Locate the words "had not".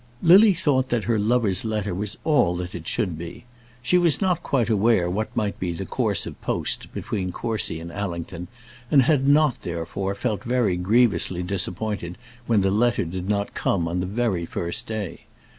9.03-9.59